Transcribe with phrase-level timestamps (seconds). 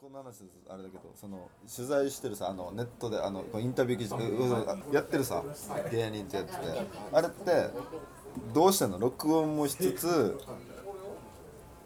[0.00, 0.44] この話です。
[0.68, 5.42] あれだけどその取材してるさあのネットであのインタビュー記事ううやってるさ
[5.90, 6.58] 芸人ってやってて。
[7.12, 7.70] あれって
[8.54, 8.98] どうしてんの？
[9.00, 10.38] 録音もしつつ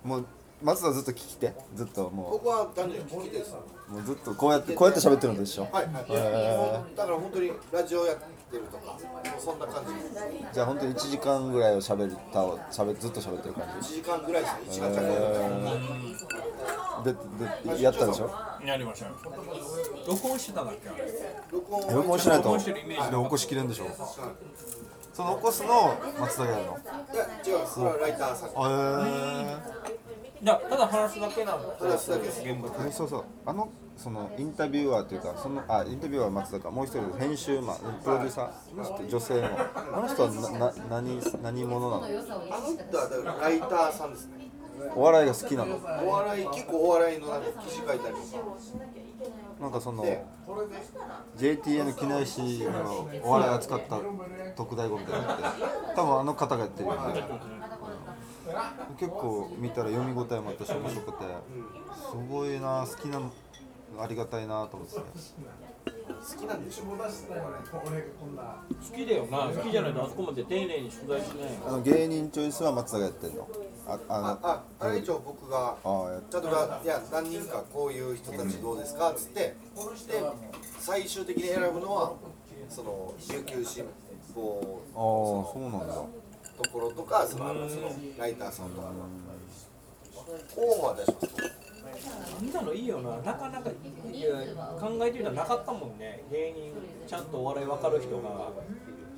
[0.04, 0.26] もう
[0.62, 1.54] 松田ずっと聞きて。
[1.74, 3.54] ずっとも僕は単純に聞き手です
[3.88, 5.62] うもうずっとこうやってこうやって喋ってるのと一緒。
[5.62, 5.72] はい。
[5.72, 8.14] はい、へだから本当にラジオや
[8.52, 8.98] ってるとか
[9.40, 9.92] そんな感じ。
[10.52, 15.00] じゃあ本当に1時間ぐらいを喋ったを喋ずっと喋ってる感1時間ぐらいですね1時
[17.04, 17.14] で
[17.74, 18.30] でやったでしょ？
[18.64, 19.12] やりましたよ。
[20.06, 20.88] 録音してたんだっけ？
[20.90, 20.98] あれ
[21.50, 23.86] 録音録音しないとで起こしきれんでしょ？
[25.14, 26.72] その起こすのを松田がやるの？
[26.72, 28.52] いや違うそれはライターさんへ
[30.42, 32.42] いやただ話すだけなんだ話すだけです。
[32.42, 33.24] 現場えそうそう。
[33.46, 42.04] あのそのインタビュアーというかそのあインタビュアーは松田かもう一人編集マンプロデューサー女性のあの人はなな何何者なの？
[42.04, 44.50] あの人はだからライターさんですね。
[44.96, 45.76] お笑いが好きなの？
[45.76, 48.16] お笑い結構お笑いのなんか記事書いたりとか。
[49.60, 50.24] なんかそので
[51.36, 54.00] JTN 木梨のお笑い扱った
[54.56, 55.42] 特大語みたいなのって
[55.94, 57.22] 多分あの方がやってるよね
[58.98, 61.24] 結構見たら読み応えもあったし面白くて
[61.94, 63.20] すごいな好きな
[64.00, 64.94] ありがたいなと思って。
[64.94, 66.84] て好きなんでしょ？
[66.84, 67.04] う好
[68.96, 69.38] きだよな。
[69.38, 71.58] 好きじゃないとあそこまで丁寧に取材しないよ。
[71.66, 73.48] あの芸人チョイスは松田がやってんの。
[73.86, 75.76] ああのあああれ一応僕が。
[75.84, 76.52] ああやっちゃんとい
[76.86, 79.10] や何人かこういう人たちどうですか？
[79.10, 79.40] っつって。
[79.40, 79.54] で
[80.78, 82.12] 最終的に選ぶのは
[82.68, 83.84] その琉球新
[84.34, 85.94] 報ああそうなんだ
[86.62, 88.92] ところとかそのそのライターさんとか
[90.54, 91.28] 候補は出します。
[92.40, 93.16] みんなのいいよな。
[93.18, 93.74] なかなか考
[95.02, 96.24] えてみたらなかったもんね。
[96.30, 96.72] 芸人
[97.06, 98.50] ちゃんとお笑い分かる人が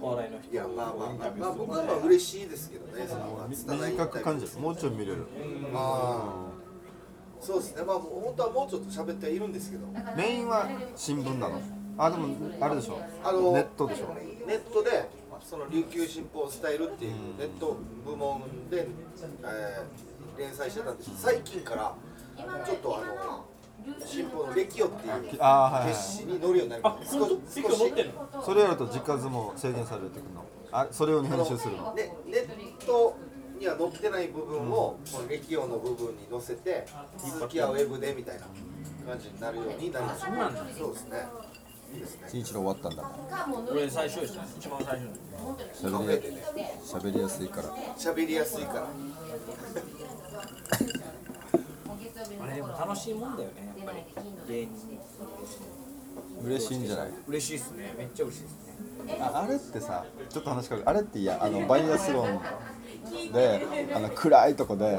[0.01, 0.53] お笑いの人。
[0.53, 3.07] いやまあまあまあ、まあ、僕はまあ嬉しいですけどね。
[3.07, 5.27] その短く感じるもうちょい見れる。
[5.75, 6.55] ああ
[7.41, 7.83] そうですね。
[7.85, 9.87] まあもう本当はもうちょっと喋ってはいるんですけど。
[10.17, 11.61] メインは新聞なの？
[11.97, 12.27] あでも
[12.61, 12.99] あれでしょ？
[13.23, 14.07] あのネットでしょ？
[14.47, 15.09] ネットで
[15.45, 18.89] その琉球新報スタイルっていうネット部門で、
[19.45, 20.05] えー
[20.37, 21.11] 連載してたんです。
[21.17, 21.95] 最近から
[22.67, 23.45] ちょっとあの
[24.05, 25.31] 新報の「歴代」っていう
[25.87, 27.19] 決誌に載るようになりまあした。
[27.21, 27.37] 本当？
[27.37, 28.43] 結構持ってんの？
[28.43, 31.95] それやると時数も制限されてくるのあそれを編集するの？
[31.95, 33.17] ね、ネット
[33.61, 36.85] には載ってない部分を、この歴代の部分に載せて
[37.17, 38.47] 続きはウェブでみたいな
[39.07, 40.27] 感じになるようになりました。
[40.77, 41.29] そうですね
[42.29, 43.05] 新一郎終わったんだ
[43.71, 44.43] 俺最初でした。
[44.59, 46.47] 一番最初の喋りや
[46.85, 47.69] 喋りやすいから。
[47.99, 48.87] 喋りやすいから。
[52.43, 53.99] あれでも楽しいもんだよねやっぱり。
[54.49, 54.99] 芸人。
[56.45, 57.09] 嬉しいんじゃない？
[57.29, 57.95] 嬉しいっすね。
[57.97, 58.51] めっちゃ嬉しいっす
[59.07, 59.19] ね。
[59.21, 60.91] ああれってさちょっと話変わる。
[60.91, 62.41] あれっていやあのバイアスロン
[63.33, 64.99] であの暗いとこで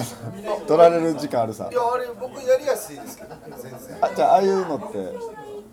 [0.66, 1.68] 取られる時間あるさ。
[1.70, 3.98] いやあれ僕やりやすいですけど全然。
[4.00, 5.12] あじゃあああいうのって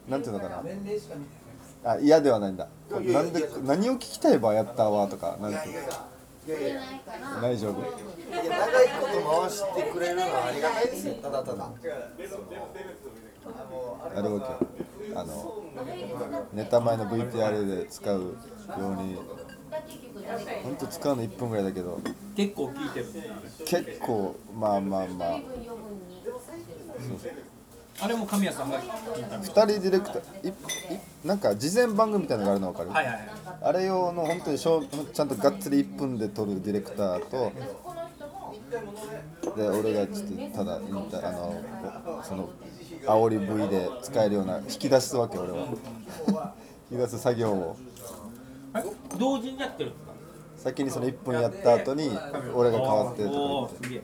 [0.10, 0.64] なんていうのかな？
[1.84, 2.68] あ嫌ではないんだ。
[2.90, 5.90] なんで何を聞きたいばやったわとかなんていうの？
[7.42, 7.82] 大丈夫。
[7.82, 7.84] い
[8.36, 11.16] や長いこと回してくれるのはありがたいですよ。
[11.16, 11.70] ただただ。
[14.04, 15.64] あれわけあの
[16.54, 18.36] ネタ前の VTR で使うよ
[18.78, 19.18] うに
[20.64, 22.00] 本当使うの1分ぐらいだけど
[22.36, 23.06] 結構聞いてる。
[23.66, 25.40] 結構まあまあまあ
[28.00, 30.54] あれも神谷さんが聞いたの？2人ディレクターいい
[31.28, 33.28] なんか事前番組みたいなのがあるの分かる、はいはいはい。
[33.62, 37.52] あれ用の本当にしょうちゃんとがっつり1分で撮るディレクターと
[39.56, 42.50] で俺がちょっとただインタあのその
[43.06, 45.68] 煽り V で使えるような引き出すわけ俺は。
[46.92, 47.78] 引き出す作業を。
[48.76, 48.84] え
[49.18, 50.12] 同時にやってるんですか
[50.58, 52.10] 先にその1分やった後に
[52.54, 54.04] 俺が変わってとか言って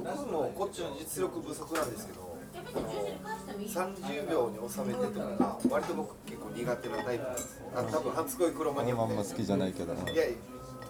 [0.00, 2.36] 僕もこっちの実力不足なんですけど
[2.74, 10.24] あの30秒に収めてとかが割と僕結構苦手なタイプなんですあ多分初恋黒マニアムあんま好きじゃないけどいや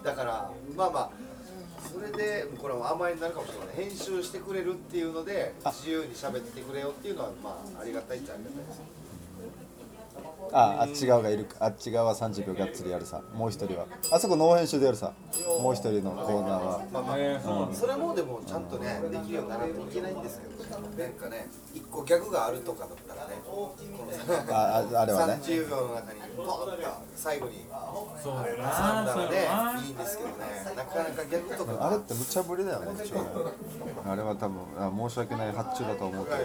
[0.03, 1.09] だからまあまあ
[1.93, 3.89] それでこれは甘えになるかもしれない。
[3.89, 8.81] 編集してくれるっていうので自由に喋ってくれよっていうのはまあありがたいっちゃありがたいです
[10.53, 11.55] ああっち側がいるか。
[11.59, 13.21] あっち側は30秒がっつりやるさ。
[13.33, 13.85] もう一人は。
[14.11, 15.13] あそこノー編集でやるさ。
[15.61, 16.81] もう一人のコーナーは。
[16.91, 25.33] まあまあ、えーそうなんだそれもでもちゃんとねできるようにならないといけないんですけどなんかね一個ギャグがあるとかだったらねこのあああれはね。
[25.41, 26.77] 30秒の中にポンと
[27.15, 27.65] 最後に
[28.23, 28.65] そうだよ挟ん
[29.05, 29.19] なそ
[29.85, 30.35] いいんですけどね。
[30.75, 31.87] なかなかギャグとか。
[31.87, 33.29] あれって無茶ぶりだよね一応ね。
[34.05, 36.37] あれは多分あ申し訳ない発注だと思うけど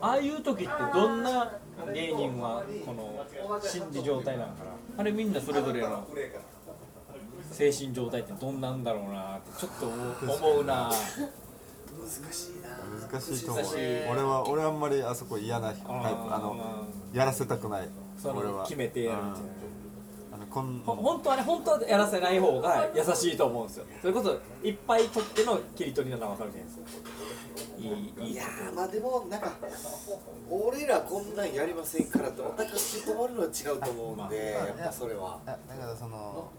[0.00, 1.52] ああいう時ってどんな
[1.92, 3.26] 芸人はこの
[3.60, 4.70] 心理状態なのかな？
[4.98, 6.06] あれみんなそれぞれの
[7.50, 10.90] 精神状態ってどんなんだろうなってちょっと思うな。
[11.98, 12.68] 難しいな。
[13.08, 13.64] 難しいと思う。
[14.10, 15.84] 俺は俺あんまりあそこ嫌なタイプ。
[15.88, 17.88] あのやらせたくない。
[18.20, 18.58] そ俺は。
[18.58, 19.48] の決めてやるみたいな。
[20.50, 23.86] こんほ本当はね本当はやらせない方が優しいと思うんですよ。
[24.00, 27.10] それこそいっぱい取っての切り取りなのは分かるじゃないですか
[27.78, 29.52] いいいやーまあでもなんか
[30.50, 35.40] 俺らこんなんやりませんからってお互い止まるのは違うと思うんでやっぱそれは。
[35.46, 36.50] だからその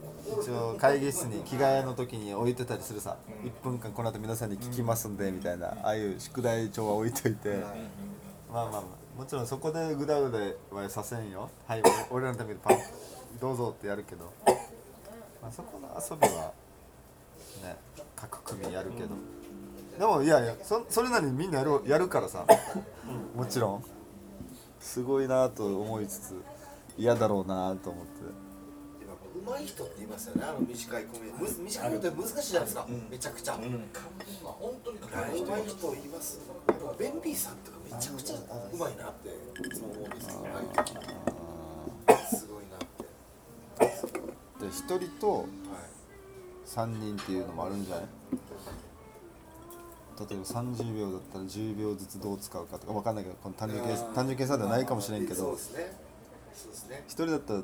[0.42, 7.58] 一応会議室に着替えの時に置いてたりするさ1分間この後皆さんに聞きますんでみたいなああいう宿題帳は置いといて。
[8.52, 8.82] まあまあまあ
[9.18, 10.32] もちろんそこでグダグ
[10.72, 11.50] ダはさせんよ。
[11.66, 12.78] はい俺らのためにパン
[13.42, 14.32] どうぞってやるけど、
[15.42, 16.54] まあ、そこの遊びは
[17.64, 17.76] ね
[18.16, 19.10] 各組やるけど
[19.98, 22.46] でもいやいやそそれなりにみんなやるやるからさ。
[23.36, 23.84] もちろん。
[24.80, 26.36] すごいなと思いつつ
[26.98, 28.12] 嫌だろうなと思って。
[29.46, 30.44] 上手い人って言いますよね。
[30.46, 33.62] あの短いコメむ短いのって難しいじゃないですか、めちゃくちゃ、本
[34.84, 36.40] 当に上手い人言います。
[36.98, 38.36] ベンビーさんとかめちゃくちゃ
[38.74, 43.06] 上手いなっていつも思うんですけど、はいすごいなって。
[44.60, 44.72] で1
[45.10, 45.48] 人とはい。
[46.66, 48.06] 3人っていうのもあるんじゃない？
[50.20, 55.98] 例えば30秒だったら10秒ずつどう使うかとか分かんないけどこの単純計単純計算ではないかもしれんけどそうですね。
[56.56, 57.04] そうですね。
[57.08, 57.62] 1人だったら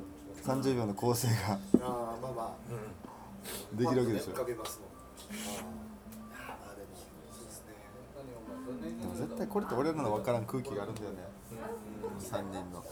[0.60, 2.74] 30秒の構成がああまあまあ
[3.76, 4.32] できるわけでしょ。
[4.44, 4.62] でも
[9.16, 11.16] 絶対これって俺らの分からん空気があるんだよね。
[12.20, 12.84] 3人の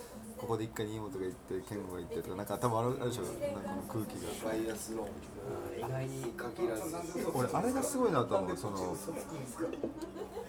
[0.42, 4.50] ここで一回に妹が行って健吾が行ってとかなんか多分あるあるでしょなんかこの空気が。
[4.50, 5.08] バイアスロン
[5.78, 6.96] 意外に限らず。
[7.32, 8.56] 俺あれがすごいなと思う。
[8.56, 8.96] その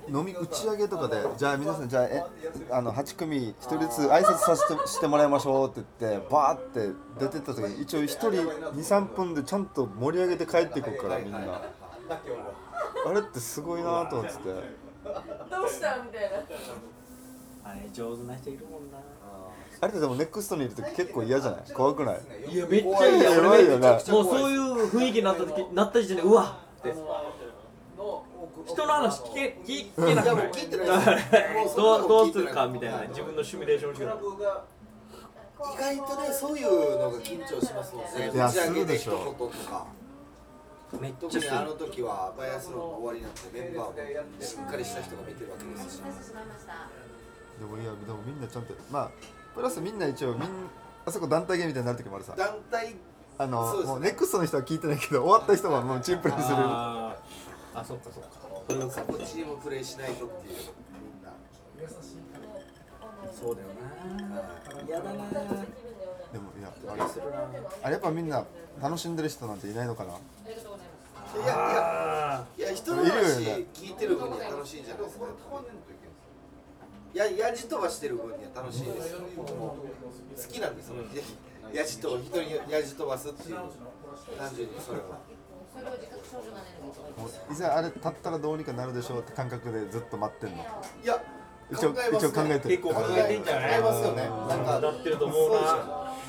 [0.09, 2.23] 飲み打ち上げとかでじゃあ皆さんじゃあえ
[2.71, 11.37] あの8組1人ずつ挨拶させてしてもらいましょうって言ってバーって出てった時に一応1人23分でちゃんと盛り上げて帰っていくからみんな。
[11.39, 14.43] あれってすごいなと思ってて。
[14.43, 16.37] どうしたみたいな。
[17.65, 18.97] あれ上手な人いるもんな
[19.83, 21.61] あれってでもネクストにいる時結構嫌じゃない？
[21.73, 22.19] 怖くない？
[22.53, 25.83] いやめっちゃいいやばいよなもうそういう雰囲気になった時な。
[25.83, 26.93] った時点でうわって。
[28.65, 30.51] 人の話聞け聞聞けなくない
[31.75, 38.31] どうどうするかみたいな自分のシミュレーションしてる意外とねそういうのが緊張しますもんね。
[38.33, 39.85] いや打ち上げするでしょ一言とか。
[41.01, 43.93] めっち特にゃあの時はバイアスロンの終わりなんてメンバーも
[44.39, 45.99] しっかりした人が見てるわけですし。
[45.99, 49.11] でもいやでもみんなちゃんとまあ
[49.53, 50.49] プラスみんな一応みん
[51.05, 52.33] あそこ団体芸みたいになる時もあるさ。
[52.35, 52.95] 団体？
[53.37, 53.93] あのそうですね。
[53.93, 56.55] もうネクストの人は聞いてないけど終わった人はもうチンプレーする。
[56.57, 57.79] あー。
[57.79, 58.29] あそっかそっか。
[58.69, 61.31] そういうそこチームプレーしないとっていうみんな
[63.33, 63.73] そうだよな
[64.87, 65.19] 嫌だなで
[66.39, 67.01] もいやあれ。
[67.83, 68.45] あれやっぱみんな
[68.81, 70.13] 楽しんでる人なんていないのかな。
[70.13, 70.15] い
[71.39, 71.53] やいや
[72.35, 75.25] あいや人のいるよ話ね聞いてる分には楽しいんじゃないですか。
[75.25, 75.27] い
[77.13, 79.19] ややじ飛ばしてる分には楽しいですよ。
[79.37, 79.77] 僕も
[80.35, 80.95] 好きなんですよ。
[81.73, 83.55] やじと人にやじ飛ばすっていう。
[84.37, 85.05] 単純にそれは。
[87.17, 90.63] もういざあれ立ったらどうにかなるでしょうって感覚でずっと待ってんの？
[91.03, 91.21] いや
[91.71, 92.29] 一応考えますね。
[92.29, 92.77] 一応考えてる。
[92.77, 93.81] 結構考えてんじゃない？
[93.81, 94.21] 考えますよね。
[94.29, 95.57] なんかなってると思うな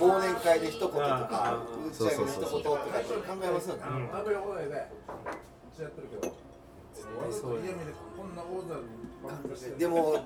[0.01, 3.83] 忘年会で一言とかうん打ち上げで一言とかって考えますよね
[9.79, 10.25] でも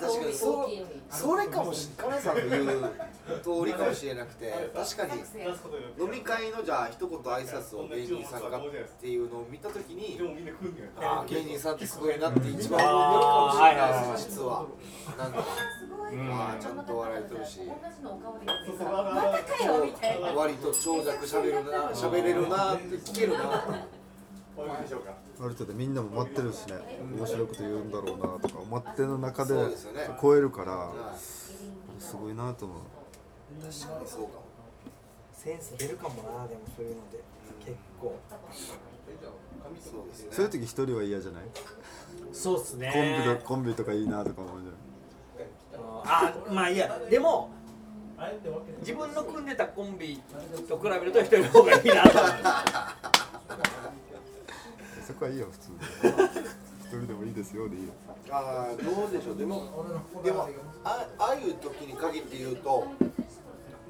[0.00, 0.68] 確かにそう
[1.10, 2.90] それかもし金さんの言う
[3.42, 5.22] 通りかもしれなくて確かに
[5.98, 8.62] 飲み会のじゃあ一言挨拶を芸人さんがっ
[9.00, 10.18] ていうのを見たときに
[11.00, 14.66] ああ芸人さんってすごいなって一番思うかもしれないです実は。
[15.18, 15.44] なんか
[16.30, 17.60] ああちゃんと笑いとるし。
[20.34, 23.86] 割と長尺しゃべるな喋れるなって聞けるな
[24.56, 26.74] ある程度みんなも待ってるしね。
[27.16, 29.54] 面白いこと言うんだろうなとか待ってる中で
[30.20, 31.18] 超えるからはい。
[31.18, 32.78] すごいなと思う。
[33.60, 34.44] 確かにそうかも。
[35.32, 37.18] センス出るかもなでもそういうので。
[37.64, 38.16] 結構。
[39.82, 40.28] そうですね。
[40.30, 41.42] そういう時一人は嫌じゃない？
[42.32, 42.90] そうっすね。
[42.92, 43.02] コン
[43.34, 44.68] ビとコンビとかいいなとか思うじ
[46.06, 46.98] あまあいいや。
[47.10, 47.50] でも
[48.80, 50.20] 自分の組んでたコンビ
[50.68, 52.30] と比べると一人の方がいいなと思う。
[52.30, 52.42] ゃん
[55.06, 55.76] そこはいいよ普通に。
[56.84, 57.92] 一人でもいいですよでいいよ。
[58.30, 59.36] ああどうでしょう。
[59.36, 59.84] でも
[60.22, 60.48] でも
[60.84, 62.84] あああいう時に限って言うと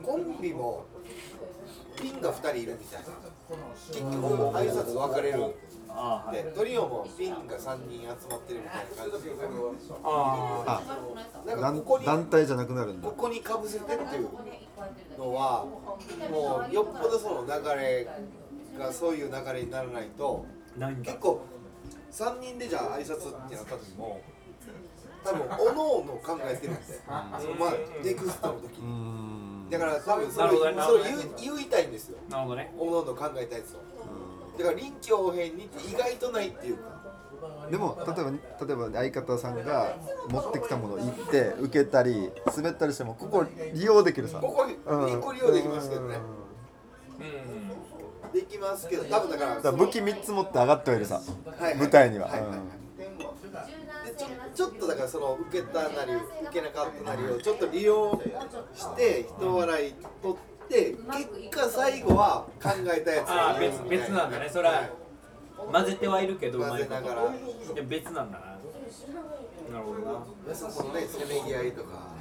[0.02, 0.84] コンビも
[1.96, 3.06] ピンが2人いるみたいな。
[3.88, 4.16] 結局
[4.56, 5.54] 挨拶分かれる。
[5.96, 9.32] あでトリオもピンが3人集まってるみたいな感じで。
[10.02, 10.82] あ
[11.44, 13.08] あなんか団ここに団体じゃなくなるんだ。
[13.08, 14.28] ここにかぶせてっていう
[15.18, 15.64] のは
[16.30, 18.08] もうよっぽどその流れ
[18.76, 20.44] がそういう流れにならないと
[20.78, 21.12] ないんだ。
[21.12, 21.42] 結構
[22.10, 24.20] 3人でじゃあ挨拶ってなった時も
[25.24, 26.82] 多分おのおの考えてるんで、
[27.40, 27.72] そのまあ
[28.04, 28.86] ネクストの時に。
[29.66, 29.70] ん。
[29.70, 30.82] だから多分それなるほどね。
[30.82, 31.02] それを
[31.38, 32.18] 言う言いたいんですよ。
[32.28, 32.72] なるほどね。
[32.78, 33.80] おのおの考えたやつを
[34.58, 36.94] だから臨機応変にって意外とないっていうか。
[37.70, 39.96] でも例えば例えば相方さんが
[40.30, 44.38] 持ってきたものを言って受けたり滑ったりしてもここ利用できるさ。
[44.38, 46.18] ここう個利用できますけどね。
[47.18, 47.63] うん
[48.34, 51.22] できますけど多分だからだから武器3つ持って上がってはいるさは
[51.60, 51.76] いはい。
[51.76, 52.26] 舞台には。
[52.26, 52.50] はいはい。
[52.50, 52.58] はい
[52.98, 58.20] でちょちょっとだからその受けたなり受けなかったなりをちょっと利用
[58.74, 60.96] して人笑い取って
[61.40, 64.48] 結果最後は考えたやつああ別別なんだね。
[64.52, 64.88] それは
[65.72, 67.32] 混ぜてはいるけどうまいこと混ぜながら
[67.74, 68.44] でも別なんだな。
[68.44, 70.00] なるほど
[70.48, 70.54] な。
[70.54, 72.14] そこのねせめぎ合いとか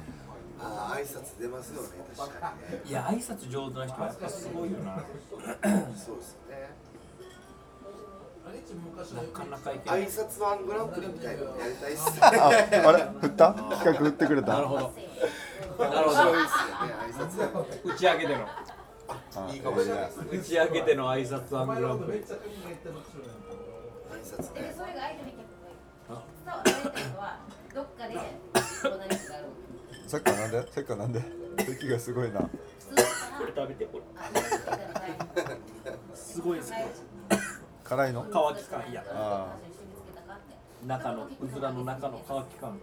[0.60, 2.82] ああ挨拶出ますよね確かにね。
[2.84, 4.96] いや挨拶上手な人はやっぱすごいよな。
[5.96, 6.70] そうですよね。
[9.14, 10.02] なかなかいけない。
[10.04, 12.20] 挨拶ワングランプリみたいなのやりたいっすね。
[12.22, 12.62] ああれ？
[13.20, 13.52] 振った？
[13.52, 14.52] 企画振ってくれた？
[14.54, 14.92] なるほど。
[15.78, 16.18] なるほど。
[17.84, 18.46] 打ち上げでの。
[18.46, 22.18] あいいかもしれない打ち上げでの挨拶ワングランプリ。
[22.18, 22.38] 挨拶
[24.54, 24.74] ね。
[24.76, 25.42] それが相手に伝
[26.08, 27.40] わらは
[27.74, 28.20] どっかでこ
[28.84, 29.44] う何かがある
[30.06, 30.60] さっきからなんで？
[30.72, 31.22] さっきからなんで？
[31.58, 32.40] 息がすごいな。
[32.40, 34.04] 食べてこれ。
[36.14, 36.72] すごいです
[37.84, 38.26] 辛いの？
[38.32, 39.04] 乾き感いや。
[39.10, 39.56] あ
[40.86, 42.78] 中のうずらの中の乾き感。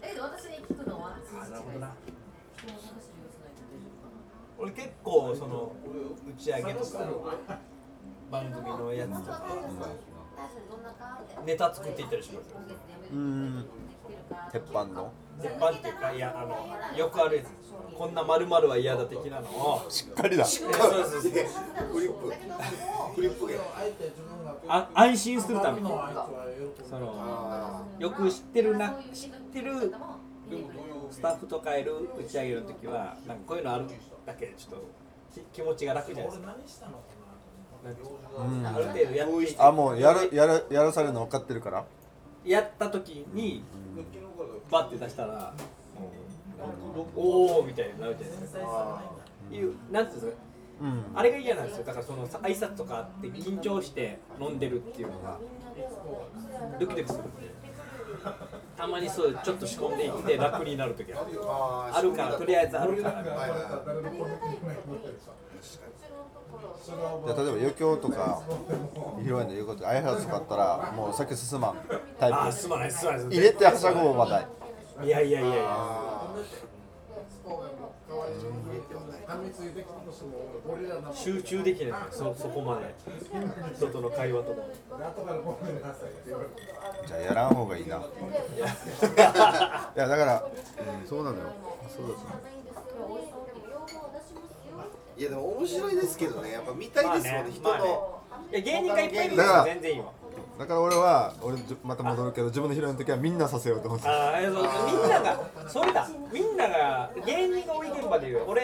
[0.00, 1.16] だけど私に聞くのは？
[1.42, 1.94] あなるほどな
[4.58, 5.72] 俺結構その
[6.28, 6.98] 打ち上げとか
[8.30, 9.46] 番組のやつとか
[11.44, 12.58] ネタ作っていったりしますよ
[13.12, 13.66] うーん。
[14.52, 15.12] 鉄板の？
[15.40, 17.46] 鉄板っていうかいやあのよくあるやつ。
[17.96, 19.86] こんな丸々は嫌だ的なのを。
[19.88, 20.44] しっかりだ。
[20.44, 21.28] そうそうそうフ
[22.00, 22.32] リップ。
[23.14, 23.58] フリップ芸
[24.68, 25.88] あ安心するために。
[25.88, 29.94] そのあよく知ってるな知ってる
[31.10, 33.86] スタッフとかいる打ち上げの時はなんかこういうのある
[34.24, 34.88] だけでちょっと
[35.34, 36.86] き気持ちが楽じゃないですか
[38.62, 38.74] なん。
[38.74, 41.84] かある程度やってあもうやるやるやらされるの分かってるから。
[42.44, 43.62] やった時に
[44.70, 45.52] バッて出したら
[47.16, 49.02] おおみたいになるじゃないですか。
[49.50, 50.42] いうなんていうんですか。
[50.82, 51.04] うん。
[51.14, 51.84] あれが嫌なんですよ。
[51.84, 55.38] だからその挨拶とかあって緊張して飲んでるっていうのが
[56.78, 57.56] ドキドキするんで。
[58.76, 61.26] たまにそうちょっと仕込んでいって楽になる時は
[61.92, 63.14] ああるからとりあえずあるから。
[63.14, 63.60] はいはい
[66.84, 68.42] じゃあ例えば余興とか
[69.18, 71.76] 披露宴の言うこと挨拶とかあったらもう先進まん
[72.18, 72.36] タイプ。
[72.36, 74.46] あーすまないすまない入れてはしゃごう話題
[75.04, 75.08] い。
[75.08, 75.64] やいやいやいや。
[75.68, 76.22] あ
[81.12, 81.98] 集中できない。
[82.10, 82.94] そそこまで。
[83.74, 84.62] 人との会話とか。
[87.06, 87.96] じゃあやらん方がいいな。
[87.96, 88.02] いい
[89.18, 90.48] ややだから、
[91.02, 91.44] うん、そうなのよ。
[91.94, 93.55] そうだとー
[95.18, 96.52] いやでも面白いですけどね。
[96.52, 97.52] やっぱ見たいですもんね。
[97.52, 97.84] 人まあね。
[97.84, 98.20] の
[98.52, 100.12] いや芸人がいっぱいいるから全然いいわ。
[100.58, 104.58] だから俺は俺また戻るけど自分の披露宴の時はみんなさせようと思ってああそうみ
[105.06, 106.08] んながそれだ。
[106.32, 108.62] みんなが芸人が多い現場で言う俺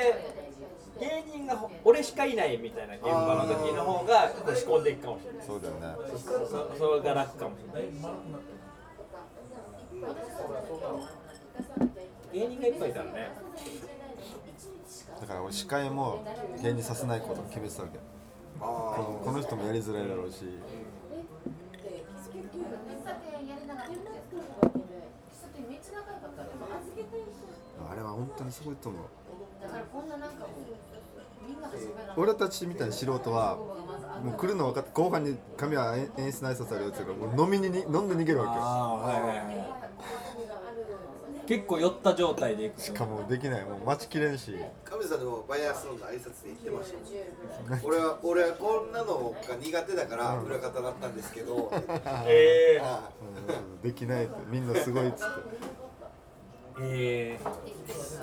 [1.00, 5.46] 芸人が俺しかいないみたいな現場の時の方がこう仕込んでいくかもしれない。
[5.46, 5.80] そうだよね。
[6.18, 7.92] そそれが楽かもしれない。
[12.32, 13.30] 芸人がいっぱいいたらね
[15.22, 16.24] だから俺司会も
[16.60, 17.98] 芸人させないことを決めてたわけ。
[18.58, 20.58] こあのこの人もやりづらいだろうし。
[27.88, 29.02] あれは本当にすごいと思う。
[32.16, 33.56] 俺たちみたいな素人は
[34.24, 38.64] もう来るの分かって後半に髪は演演出の挨拶あるよって言うからもう飲みにに飲んで逃げるわけよ。
[38.64, 39.71] あはいはいはい
[41.52, 42.80] 結構酔った状態でいく。
[42.80, 43.64] しかもできない。
[43.64, 44.56] もう待ちきれんし。
[44.58, 46.96] あ神さんでもバイアスロンの挨拶で言ってました
[47.70, 47.80] もん。
[47.84, 51.70] 俺は俺はこんなのが苦手だから裏方だったんですけど。
[52.26, 53.10] えー、あ
[53.48, 53.82] うん。
[53.82, 55.24] できないってみんなすごいっつって。
[56.80, 57.38] え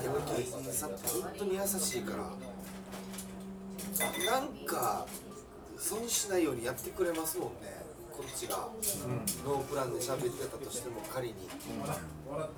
[0.02, 0.98] でもキリさん本
[1.38, 2.24] 当に優しいから
[4.32, 5.06] なんか
[5.78, 7.79] 損しないようにやってくれますもんね
[8.20, 8.68] こっちが、
[9.48, 11.48] ノープランで喋ってたとしても仮に、
[12.28, 12.48] 笑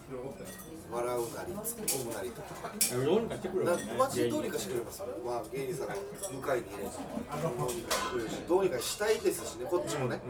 [0.90, 2.72] うなり突っ込むなりとか。
[2.74, 5.02] ー、どうにかしてくれなよねマジでどうにかしてくれます？
[5.24, 10.20] まあ芸人さんの迎えに入れどうにかしてくれるしどうにかしたいですしねこっちもね、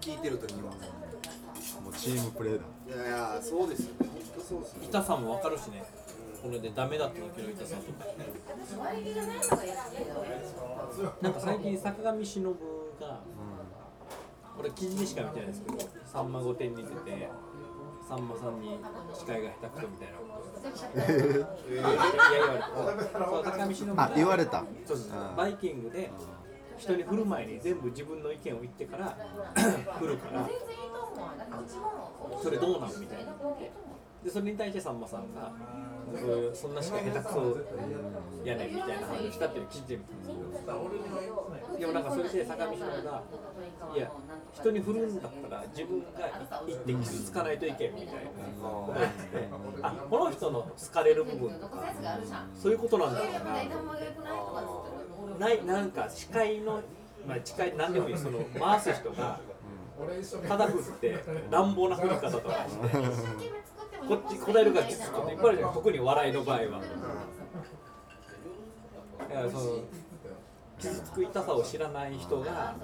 [0.00, 0.60] 聞いてる時は。
[0.60, 2.64] もうチームプレーだ。
[2.86, 4.10] いやいやそうですよね。
[4.12, 4.88] 本当そうですよね。
[4.88, 5.82] 痛さもわかるしね。
[6.42, 7.24] これでダメだった時
[7.66, 8.04] さんとか。
[11.22, 12.56] なんか最近坂上忍が
[14.64, 17.28] 俺記事でしか見てないですけど「さんま御殿」に出て
[18.08, 18.78] さんまさんに
[19.12, 20.18] 司会が下手くそみたいな。
[20.18, 21.94] こといやいや
[22.30, 22.66] 言われた。
[23.28, 25.32] そう坂上忍があ言われたそうですう。
[25.32, 26.10] んバイキングで
[26.78, 29.16] 人に振る前に全部自分の意見を言ってから
[29.98, 30.48] 振るから
[32.42, 33.32] それどうなのみたいな
[34.24, 35.52] でそれに対してさんまさんが
[36.54, 37.56] そそんなしか下手くそ
[38.44, 43.22] やねんみたいな話をしたっていう記事で見たんですけどでもなんかそれで坂上忍が
[43.94, 44.10] いや
[44.52, 46.06] 人に振るんだったら自分が
[46.66, 48.20] 言って傷つかないといけんみたいな
[48.62, 49.48] こと言ってて
[49.82, 51.82] あこの人の好かれる部分とか
[52.62, 53.32] そういうことなんだろう
[55.38, 55.48] な。
[55.48, 56.80] ないなんか司会の、
[57.26, 59.40] まあ、司会なんでもいいその回す人が
[60.48, 63.52] 肩振って乱暴な振り方とかして
[64.08, 66.64] こっち答えるからきついこといっぱいあるじゃん特に笑いの場合は。
[69.18, 69.78] だからその
[70.78, 72.74] 傷つく痛さを知らない人が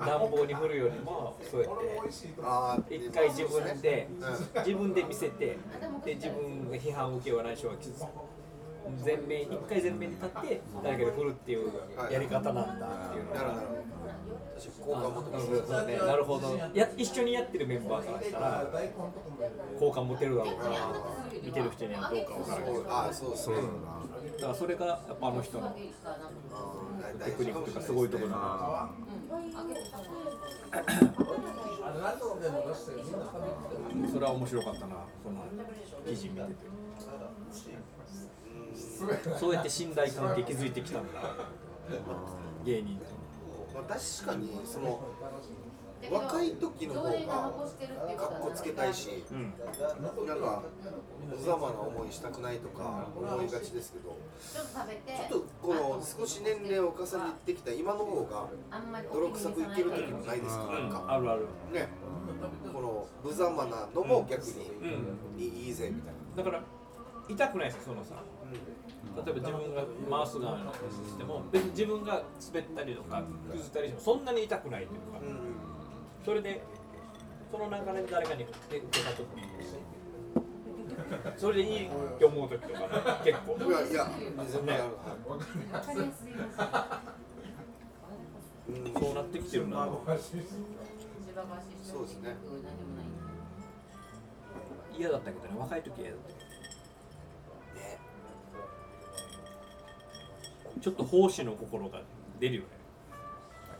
[0.00, 4.08] 乱暴に振るよりもそうやってあ一回自分で
[4.56, 5.56] 自分で見せて
[6.04, 8.06] で自分が批判を受け笑い人が傷つく
[9.04, 11.70] 前面一回前面に立って誰かで振るっていう
[12.10, 13.86] やり方なんだっていうのが。
[16.06, 16.58] なるほど。
[16.72, 18.66] や一緒にやってるメンバーからしたら
[19.78, 20.62] 好感持てるだろうな
[21.44, 23.56] 見てる人にはどうかわからないけどあそうですね
[24.36, 28.90] だからそれがやっぱあの人のテクニックというかすごいところだな。
[34.10, 34.96] それは面白かったな。
[35.22, 35.44] その
[36.08, 36.54] 記事見てて
[39.38, 41.20] そうやって信頼関係築いてきたんだ。
[42.64, 43.04] 芸人と
[43.74, 45.00] まあ、確かにその
[46.10, 49.54] 若い時の方がかっこつけたいし、うん。
[50.26, 50.62] なんか
[51.28, 54.16] 無様な思いしたくないとか思いがちですけど。
[55.28, 57.08] ちょっとこの少し年齢を重ね
[57.44, 58.48] てきた今の方が
[59.12, 60.66] 泥臭くいける時もないですか？
[60.66, 61.06] なんか。
[61.08, 61.46] あるある。
[61.72, 61.88] ね。
[62.72, 64.84] この無様なのも逆にう
[65.38, 65.42] ん。
[65.42, 66.62] いいいいぜみたいな、だから
[67.28, 68.58] 痛くないですよそのさ例
[69.22, 70.78] えば自分が回す側のし
[71.16, 75.06] ても別に自分が滑ったりとか崩ったりしてもそんなに痛くないっていうか
[76.24, 76.62] それで
[77.50, 79.42] その流れで誰かに振って受けた時に
[81.36, 82.86] それでいいって思う時とかね
[83.24, 83.56] 結構。
[83.64, 84.08] いやいや。
[84.48, 84.84] 全然ある、
[85.30, 86.24] わかりやすいです
[88.68, 89.00] うん。
[89.00, 89.86] そうなってきてるな。
[89.86, 90.34] そうです
[92.20, 92.36] ね。
[94.98, 96.32] 嫌だったけどね若い時嫌だった
[100.80, 102.00] ちょっと奉仕の心が
[102.38, 102.68] 出るよね。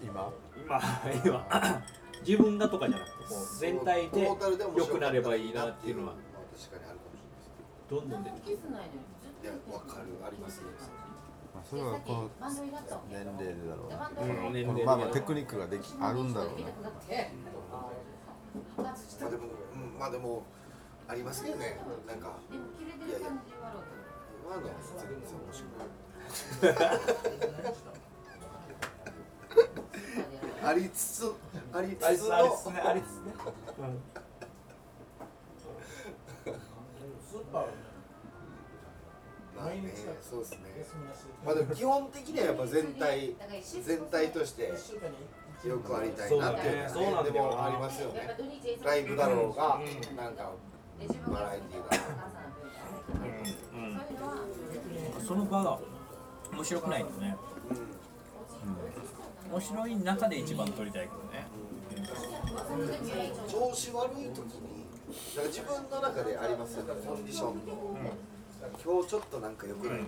[0.03, 0.33] 今？
[0.57, 0.81] 今
[1.25, 1.47] 今。
[2.27, 6.15] 自分がとかじゃなくてこう全体でトータルで面良くなればいいなっていうのは。
[6.57, 7.53] 確かにあるかもしれないです。
[7.87, 9.05] どんどん出てくるキスないのに
[9.45, 10.73] いやわかるありますね。
[11.55, 12.81] まあそれはこのバンドにな。
[12.81, 16.67] った年齢でだろうなうんまあまあテクニックができあるんだろうな。
[16.67, 16.97] ま
[19.27, 20.43] あでも、うん、まあでも
[21.07, 21.79] ありますけどね。
[22.09, 23.85] なんかでも切れてる感じは
[24.43, 26.06] 今のは全然面白い
[30.65, 31.33] ありつつ
[31.73, 32.37] ありつつの。
[32.37, 33.33] ありつつねありつつね、
[39.57, 39.81] まあね
[40.23, 40.59] そうですね。
[41.45, 43.35] まあでも基本的にはやっぱ全体
[43.85, 44.73] 全体として
[45.65, 47.33] よくありたいなっていうのはそうだねそうなんだよ。
[47.33, 48.29] でもありますよね。
[48.85, 49.81] ライブだろうが
[50.17, 50.53] なんか
[51.29, 52.37] バラエティーだろうが。
[55.19, 55.79] うん、その場が
[56.57, 57.37] 面白くないとね、
[59.47, 59.53] うん。
[59.53, 61.47] 面白い中で一番撮りたいけどね、
[63.47, 64.87] 調子悪い時に
[65.37, 67.99] なんか自分の中でありますよねコンディションの、
[68.83, 70.07] 今日ちょっとなんか良くないなっ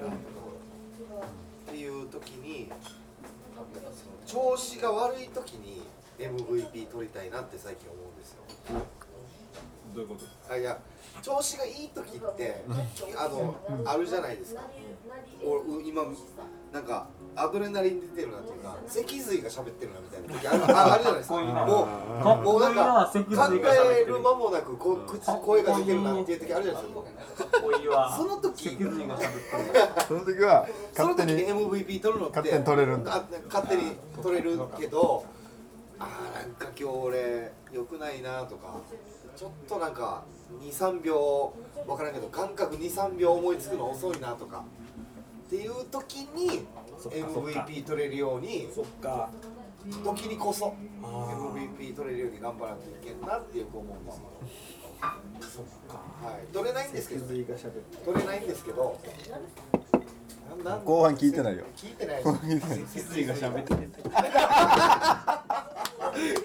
[1.71, 2.71] ていう時に
[4.27, 5.83] 調子が悪い時に
[6.19, 8.39] MVP 取りたいなって最近思うんですよ。
[9.99, 10.79] どういうことあいや
[11.23, 12.65] 調子がいい時って
[13.17, 14.63] あのあるじゃないですか。
[15.45, 16.03] お今
[16.73, 21.37] なんかアドレナリン出てるなっていうか脊髄が喋ってるなみたいな時ある ああるじゃないですか。
[21.37, 26.95] もうもうなんか考える間もなくこう口声が出てるなっていう時あるじゃないです
[27.91, 29.89] かその時脊髄が喋ってる。
[30.07, 33.17] その時は勝手に MVP 取るのって勝手に取れるんだ。
[33.17, 35.25] あ勝手に取れるけど
[35.99, 38.77] あーなんか今日俺良くないなとか
[39.39, 40.25] ちょっとなんか
[40.61, 41.53] 23秒
[41.87, 44.65] 分からんけど感覚23秒思いつくの遅いなとか
[45.47, 46.67] っていう時に
[46.99, 49.31] MVP 取れるようにそっか。
[50.05, 54.33] 時にこそ MVP 取れるように頑張らないといけんなってよく思うんですけど
[56.27, 56.47] はい。
[56.53, 57.27] 取れないんですけど。
[57.27, 57.47] 取
[58.19, 58.99] れないんですけど。
[60.85, 61.65] 後半聞いてないよ。
[61.77, 62.79] 聞いてない後半聞いてない。
[62.81, 63.87] キスイが喋ってて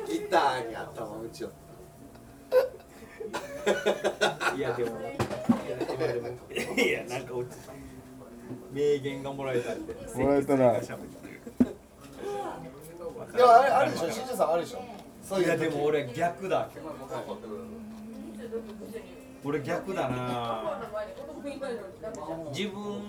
[0.08, 1.62] ギターに頭打ちよいやでも
[4.56, 5.00] いやでも
[6.78, 7.58] いやなんか落ち
[8.72, 11.42] 名言がもらえたんでもらえたな喋ってる
[13.36, 14.82] でもあれあるでしょ新庄さんあるでしょ
[15.24, 16.70] そういやでも俺逆だ
[19.46, 20.82] 俺逆だな
[22.52, 23.02] 自分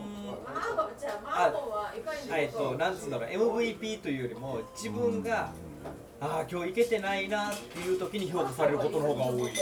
[1.26, 1.92] あ
[2.36, 5.52] えっとなんつうんだろう MVP というよりも自分が、
[6.24, 9.52] ああ今日いけてないなっていう時に評価されることの方が多い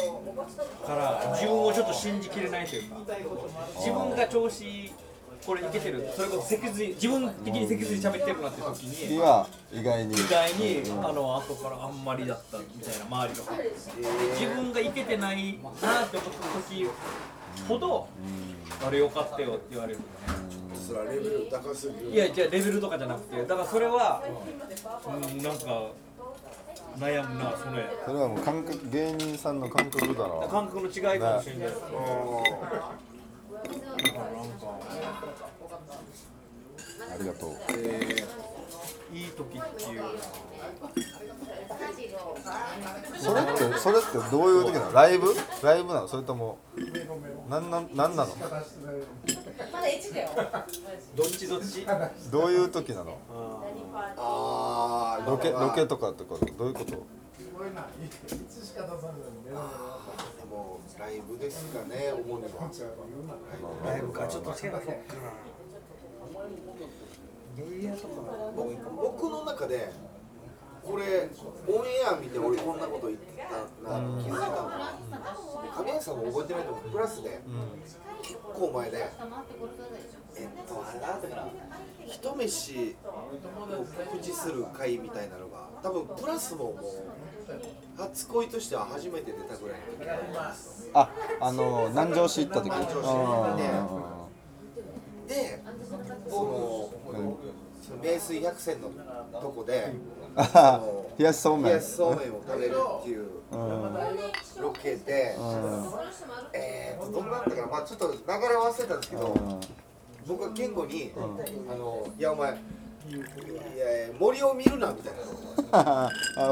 [0.86, 2.96] から自分をちょっと信じきれないというか
[3.78, 4.92] 自分が調子
[5.44, 10.14] これいけてるそれこそ脊髄自分的に脊髄喋ってるなって時に意外に。
[10.14, 13.42] 意外にあの後からあんまりだったみたいな周りが
[14.38, 16.86] 自分がいけてないなって思った時
[17.66, 18.06] ほど
[18.86, 19.98] あれよかったよって言われる
[20.86, 22.10] そらレベル高すぎる。
[22.12, 24.22] いやじゃあレベルとかじゃなくてだからそれは
[25.06, 25.90] うんなんか
[26.98, 27.86] 悩むなそれ。
[28.04, 31.68] それはもう感覚芸人さんの感覚だな感覚の違いかもしれない。
[37.12, 37.56] ありがとう
[39.12, 40.02] いい時っていう
[43.18, 44.92] それってそれってどういう時なの？
[44.92, 45.34] ライブ？
[45.62, 46.08] ライブなの？
[46.08, 46.58] それとも
[47.50, 48.34] なんなんなんなの？
[48.36, 48.62] まだ
[49.86, 50.30] 1だよ。
[51.14, 51.86] どっちどっち？
[52.30, 53.18] どういう時なの？
[54.16, 56.24] ああロケロケとかと？
[56.24, 56.92] かどういうこと？
[56.96, 57.04] も
[60.96, 62.50] うライブですかね主には。
[63.84, 64.26] ライブか。
[64.26, 65.14] ちょっと違うかそっか
[68.56, 68.76] 僕
[69.20, 69.92] 僕の中で
[70.82, 71.28] これ
[71.68, 73.32] オンエア見て俺こんなこと言って
[73.84, 74.98] たな気づいたのが
[75.76, 76.90] 神谷さんも覚えてないと思う。
[76.90, 77.40] プラスで
[78.22, 78.98] 結構前で
[80.36, 81.48] えっとあれなんだかな
[82.06, 82.96] 一飯
[83.60, 86.82] を告知する会みたいなのが多分プラスももう
[87.96, 90.90] 初恋としては初めて出たぐらいの時。
[90.94, 91.10] あ
[91.40, 92.64] あの南城市行った時。
[92.64, 94.21] 南城市あ
[95.32, 95.62] で
[96.30, 97.40] この
[97.82, 98.90] その名水百選の
[99.40, 99.92] とこで
[100.36, 100.80] あ
[101.18, 101.66] 冷やしそうめん。
[101.66, 105.36] 冷やしそうめんを食べるっていううんロケで、
[106.54, 109.60] えーとどんなんだったかな、まあ、ちょっと流れ忘れたんですけど、
[110.26, 111.12] 僕は健吾に、
[111.70, 112.58] あのいやお前いや
[114.18, 115.12] 森を見るなみたい
[115.72, 116.08] な。
[116.08, 116.10] あ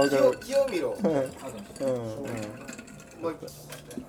[0.09, 1.25] 木をる木を見ろ、 うんうん
[3.23, 3.33] まあ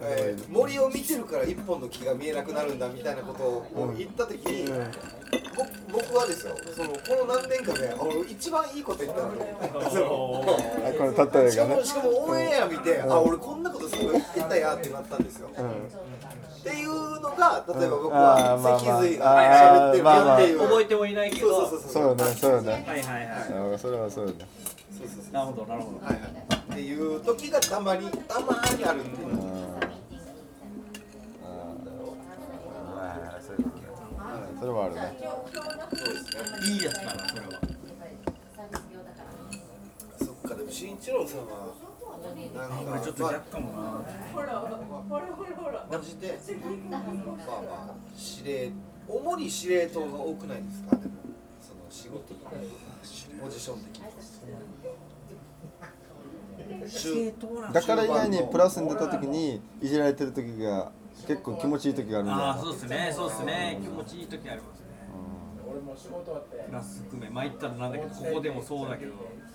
[0.02, 4.68] えー森を見てるから一本の木が見えなくなるんだみたいなことを言った時に、
[5.56, 6.56] ぼ僕はですよ。
[6.76, 6.98] そのこ
[7.28, 7.94] の何年かで
[8.30, 9.30] 一番いいこと言ったの。
[9.30, 9.34] あ
[9.90, 10.56] こ
[11.06, 15.66] の例えがねしかもしかもオンエア見て、あ俺こんなことすごい言ってたやってなったんですよ、うん
[16.62, 21.70] っていうのが例えば僕あは脊髄が喋ってるまあまあよっていう、覚えてもいないけど。
[21.70, 22.36] そうそうそうそう。
[22.36, 23.76] そうよねはいはいはい。
[23.76, 25.34] あそれはそうそうそうそう。
[25.34, 26.06] なるほどなるほど。
[26.06, 29.38] はいはいっていう時がたまにたまにあるっていううん。
[31.38, 35.02] あーそれはあるね。
[36.68, 37.48] いいやつだなそれは
[40.20, 41.74] そっかでも慎一郎さんは
[42.56, 43.78] なんか俺ちょっと逆かもな。
[45.92, 46.40] マジで
[46.90, 47.08] まあま
[47.92, 48.72] あ司令
[49.08, 50.96] 主に司令塔が多くないですか？
[50.96, 51.12] でも
[51.60, 52.52] その仕事とか
[53.42, 54.04] ポジション的に
[57.74, 57.82] だ。
[57.82, 60.92] から以外にプラスに出た時にいじられてる時が
[61.28, 63.12] 結構気持ちいい時があるんだよああそうですね。
[63.16, 63.80] そうですね。
[63.82, 64.86] 気持ちいい時ありますね。
[66.68, 67.30] プラス含め。
[67.30, 69.12] まあ言ったらなんだけどここでもそうだけど。
[69.14, 69.52] うん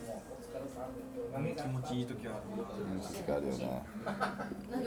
[1.57, 2.41] 気持ちいい時はあ
[3.41, 3.83] るよね
[4.71, 4.83] る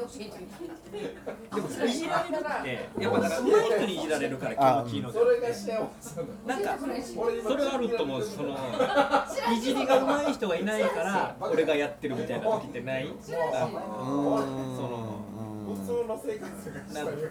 [1.55, 5.19] でもいじられるってやっぱだから上手い人にいじられるから気持ちいいので
[6.47, 6.63] なん。
[6.63, 8.57] かそれはあると思うその
[9.55, 13.07] いじりが上手い人がいないから俺がやってるみたいな時ってない？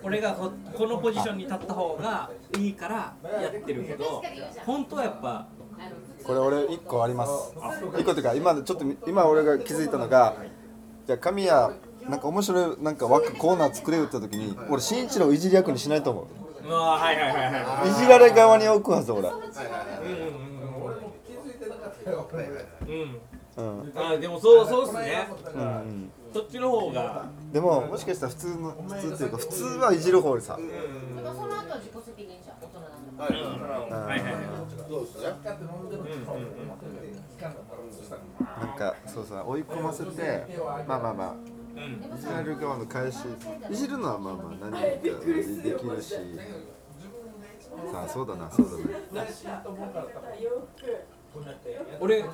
[0.02, 4.22] 俺がここのポジションに立った方がいいからやってるけど
[4.64, 5.48] 本当はやっぱ
[6.28, 7.54] これ俺一個あります。
[7.98, 10.36] 一個っていうか今ちょっと今俺が気づいたのが
[11.06, 11.74] じゃあ神谷
[12.06, 16.28] なんか面白いなんか枠コーナー作れるって時に俺新一郎をいじり役にしないと思
[16.64, 16.68] う。
[16.68, 19.30] うわはいはいはいはいじられ側に置くはず俺。
[19.30, 19.42] うんうんう
[22.90, 23.08] ん。
[23.56, 23.82] うん。
[23.82, 23.92] うん。
[23.96, 25.28] あでもそうそうっすね。
[25.54, 27.24] うんそっちの方が。
[27.54, 30.58] でももしかしたら普通の普通っていうか普通はいじる方でさ。
[30.58, 33.32] その後は自己責任者大人なんだはい。
[33.32, 34.44] はいはいはい
[38.60, 40.46] なんかそうさ追い込ませて
[40.86, 43.16] まあまあまあいじられる側の返し
[43.70, 46.14] いじるのはまあまあ何かできるし
[47.92, 49.28] さあそうだなそうだね
[52.00, 52.24] 俺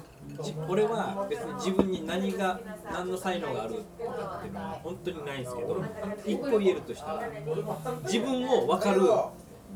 [0.42, 4.10] じ俺は別に自分に何が何の才能があるっていう
[4.52, 5.82] のは本当にないんですけど
[6.26, 7.28] 一個言えるとしたら
[8.04, 9.02] 自分を分かる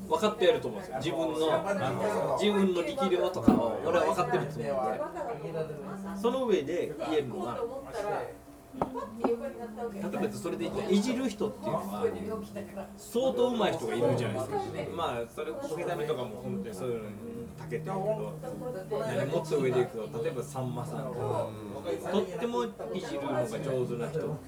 [0.09, 0.97] 分かってやると思うんですよ。
[0.99, 4.75] 自分のあの自分の力量とかを俺は分かってるつもりで。
[6.21, 7.59] その上で言えるのが
[9.25, 12.05] 例えばそれで言ったらいじる人っていうのは
[12.97, 14.57] 相当上手い人がいるじゃないですか。
[14.95, 17.17] まあそれ小刻みとかも本当にそういうのに
[17.59, 18.39] 長けてるけど
[19.07, 21.49] 何もっと上でいくと例えばさんまさんとか
[22.13, 22.69] とってもい
[23.01, 24.39] じるのが上手な人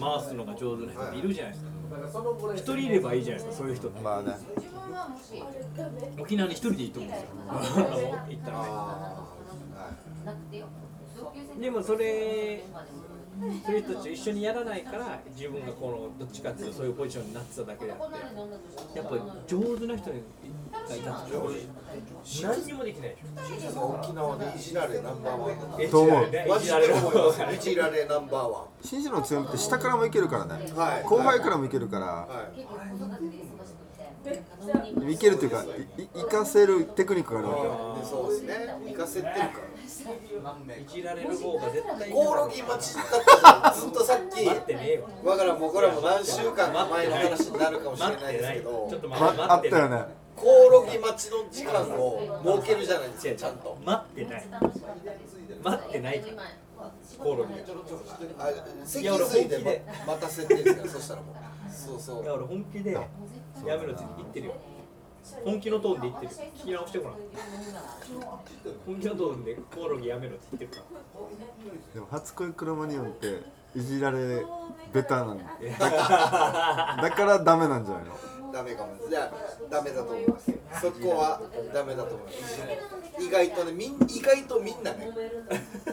[0.00, 1.70] 回すのが上手な人いるじゃないですか
[2.54, 4.00] 一人いればいいじゃないですかそういう人って。
[4.00, 4.36] まあね。
[6.18, 7.28] 沖縄に一人でいいと思うんですよ。
[8.28, 8.62] 行ったら。
[10.50, 10.64] ね
[11.60, 12.64] でもそれ
[13.64, 17.98] そういう人たちと一緒にやらないから自分がこのどっちかっていうとそういうポジションになってただけであっ
[18.92, 20.20] てやっぱり上手な人がい
[21.00, 21.32] たって
[22.42, 23.16] 何にもできない。
[23.16, 26.26] でしょ沖縄でいじられナンバーワンえどう思う。
[26.48, 30.72] マジいじられるで思いますいじられナンバーワ紳士の強みって下からもいけるからね。
[30.74, 31.02] はい。
[31.04, 32.06] 後輩からもいけるから。
[32.06, 32.50] ンは
[35.10, 35.12] い。
[35.12, 35.64] いけるっていうか
[36.14, 37.96] いかせるテクニックがあるわけよ。
[38.00, 38.74] でそうですね。
[38.88, 39.48] 行かせてるから
[40.06, 43.04] いじられる方が絶対コオロギ待ちだっ
[43.64, 44.44] たずっとさっき。
[44.46, 48.86] 待ってねえよわからんもうこれはもう何週間か前の話になるかもしれないですけど。
[48.90, 50.14] ちょっと待まって待ってあったよね。
[50.36, 53.78] コオロギ待ちの時間を設けるじゃないですかちゃんと。
[53.84, 54.44] 待ってない。
[55.62, 56.26] 待ってないか。
[56.36, 56.42] ら
[57.18, 57.54] コオロギ。
[58.38, 58.50] あ
[58.84, 61.36] 脊髄でま待たせてるんですからそしたらもう。
[61.72, 62.22] そうそう。
[62.22, 63.00] いや俺本気でや
[63.64, 64.54] めろって言ってるよ
[65.44, 66.32] 本気のトーンで言ってる。
[66.56, 67.14] 聞き直してごらん。
[68.86, 71.94] 本気のトーンでコオロギやめろって言ってるから。
[71.94, 73.42] でも初恋クロマニオンって
[73.74, 74.44] いじられ
[74.92, 75.44] ベタなんだ。
[77.02, 78.12] だからダメなんじゃないの？
[78.52, 78.94] ダメかも。
[79.08, 79.32] じゃあ
[79.70, 80.52] ダメだと思います。
[80.80, 81.40] そこは
[81.74, 82.60] ダメだと思います。
[83.20, 85.10] 意外とねみん意外とみんなね。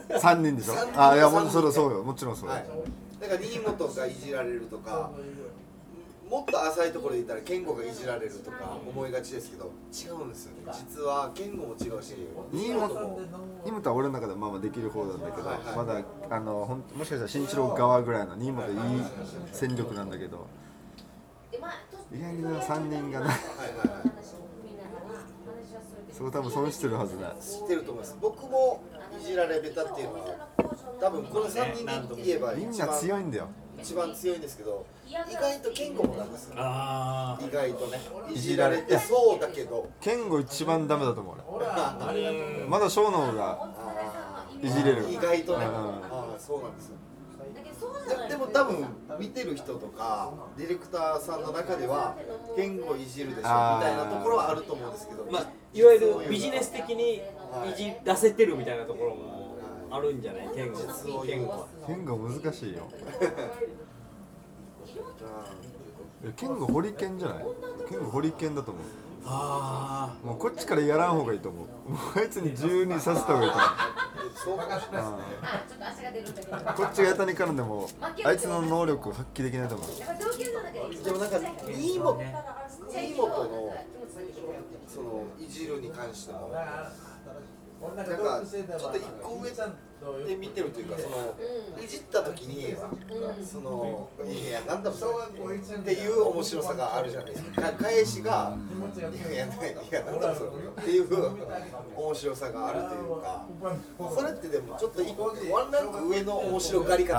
[0.10, 0.74] 3人でしょ？
[0.76, 2.04] 三人あいやもうそれそうよ。
[2.04, 2.66] もちろんそうよ、はい。
[3.20, 5.12] だから新本がいじられるとか
[6.34, 10.74] もっと浅いところで言ったら健吾がいじられるとか思いがちですけど違うんですよね。
[10.74, 12.16] 実は健吾も違うし
[12.52, 13.20] 新本も
[13.64, 18.76] 新本は俺の中ではまあまあできる方なんだけど、はいはいまだあのほんもしかしたら新一郎側ぐらいの新本いい
[19.52, 20.48] 戦力なんだけど
[22.12, 23.38] 意外に3人がなはい
[23.78, 24.12] はいはい
[26.12, 27.36] そこ多分損してるはずだ。
[27.40, 28.18] 知ってると思います。
[28.20, 28.82] 僕も
[29.22, 30.48] いじられベタっていうのは
[31.00, 33.50] 多分この3人で言えばみんな強いんだよ
[33.84, 38.00] 一番強いんですけど意外と健吾もなんですよあ意外とね。
[38.34, 38.98] いじられて。
[38.98, 39.90] そうだけど。
[40.00, 41.66] 健吾一番ダメだと思う俺。
[41.68, 42.14] あ
[42.68, 43.70] まだ小の方が
[44.62, 45.72] いじれる意外とね、うん。
[45.72, 46.96] ああそうなんですよ。
[48.08, 48.86] ででも多分
[49.20, 52.16] 見てる人とかディレクターさんの中では
[52.56, 57.22] 言語いじるでしょみたいなところはあると思うんですけど、まあいわゆるビジネス的にい。
[57.78, 59.43] じらせてるみたいなところも
[59.96, 60.50] あるんじゃない？
[60.56, 60.80] 健吾
[61.24, 62.90] 健吾は健吾難しいよ。
[66.26, 67.46] え健吾ホリケンじゃない？
[67.88, 68.84] 健吾ホリケンだと思う。
[69.26, 71.92] あもうこっちからやらん方がいいと思う。
[71.92, 73.70] もうあいつに自由にさせた方がいいと思う。
[74.36, 74.88] そうかもし
[76.76, 77.88] こっちがやたに絡んでも
[78.26, 79.88] あいつの能力を発揮できないと思う。
[79.88, 81.40] ででもなんか
[81.72, 82.20] 新本
[82.90, 83.74] 新本の
[84.88, 86.50] そのいじるに関しても。
[87.98, 89.52] なんかちょっと一個上
[90.28, 91.34] で見てるというかその
[91.82, 92.76] いじった時に
[93.46, 95.06] そのいやなんだそ
[95.48, 97.62] れっていう面白さがあるじゃないですか。
[97.62, 98.58] か返しが
[98.96, 99.48] いやいやい
[99.92, 101.08] やなんだそれっていう
[101.96, 103.46] 面白さがあるというか。
[104.14, 107.14] それってでもちょっと一個ワンランク上の面白がり方。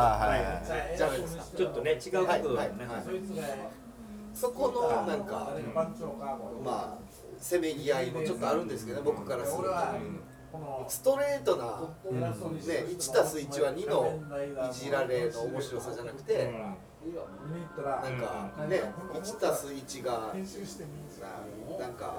[0.96, 2.87] じゃないですかちょっとね違う角度だよね、
[4.34, 5.52] そこのなんか
[6.64, 7.04] まあ
[7.38, 10.34] せめぎ合いもちょっとあるんですけどね僕からすると。
[10.88, 11.64] ストレートな、
[12.12, 12.33] ね、
[12.88, 14.21] 1たす1は2の
[14.71, 16.53] いじられの面白さじゃなくて、
[17.05, 18.83] なんかね、
[19.14, 20.33] 1たす1が
[21.79, 22.17] なんか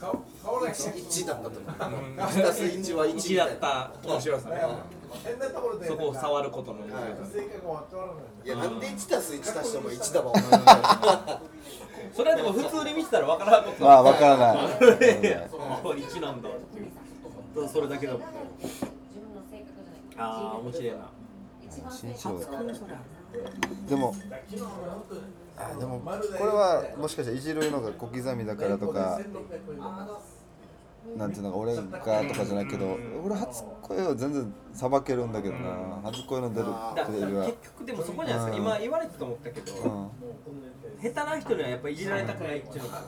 [0.00, 4.60] 1, だったとか、1たす1は1 1だった面白さね。
[5.80, 6.98] うそこを触ることの面白
[8.44, 10.34] いや、なんで1たす1足しても1だもん。
[12.14, 13.84] それはでも普通に見てたら分からんこと。
[13.84, 14.56] まあわからない。
[14.78, 16.42] 1なん。
[16.42, 16.90] だっていう
[17.68, 19.72] それだけだもん自分の性格
[20.14, 20.30] じゃない。
[20.30, 21.10] ああ面白いな。
[21.62, 22.74] 一番新潮性格
[23.88, 24.14] でも
[25.56, 26.10] あでもこ
[26.44, 29.20] れはもしかしたらいじるのが小刻みだからとか
[31.16, 31.88] なんていうのか俺がと
[32.34, 36.00] かじゃないけど俺初恋は全然さばけるんだけどな。
[36.04, 37.46] 初恋の出るだテレビは。
[37.46, 38.72] 結局でもそこじゃないですか、うん。
[38.72, 41.12] 今言われてと思ったけど、うん。
[41.12, 43.02] 下手な人にはやっぱいじられたくないっていうのが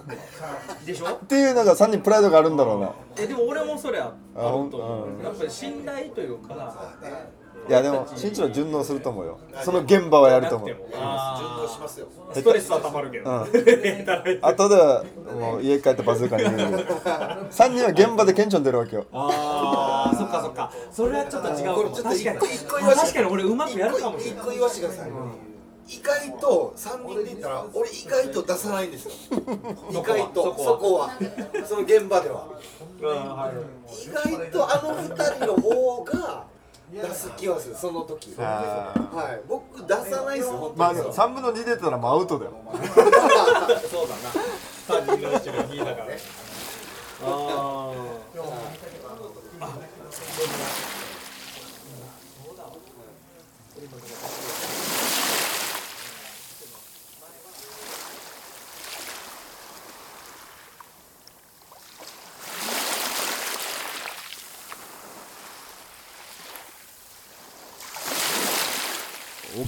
[0.84, 1.06] でしょ？
[1.06, 2.92] っていうのが3人プライドがあるんだろうな。
[3.18, 5.24] えでも俺もそれはああほんると思う、うん。
[5.24, 6.94] やっぱり信頼というか
[7.68, 9.38] いやでも新一郎は順応すると思うよ。
[9.62, 10.68] その現場はやると思う。
[10.68, 12.06] 順あ応しますよ。
[12.30, 13.44] ーストレスはたまるけど、うん。
[13.44, 16.86] 下手な人後ではもう家帰ってバズーカに入れる
[17.50, 19.06] 3人は現場で顕著に出るわけよ。
[19.12, 20.72] ああそっかそっか。
[20.92, 21.74] それはちょっと違うかも。
[21.76, 22.54] これちょっと確かに。
[22.54, 23.06] 一個言わせて。
[23.06, 24.40] 確かに俺うまくやるかもしれない。
[24.40, 25.10] 一個言わせてください、
[25.88, 29.12] 意外と3人で言ったら俺意外と出さないんですよ。
[29.90, 30.42] 意外と。
[30.44, 30.66] そこは。
[30.66, 31.10] そこは。
[31.66, 32.46] その現場では。
[32.98, 36.44] 意外とあの2人の方が
[36.92, 38.34] 出す気はするその時。
[38.38, 39.40] あはい。
[39.48, 42.52] 僕出さないですよ本まあ当に、3分の2出たらもうアウトだよ。
[43.90, 45.02] そうだな。
[45.04, 46.06] 3人のうちの2だから。
[47.24, 47.92] あ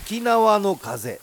[0.09, 1.21] 沖縄の風。